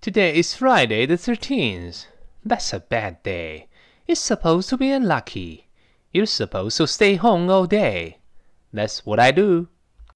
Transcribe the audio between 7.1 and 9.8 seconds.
home all day. That's what I do.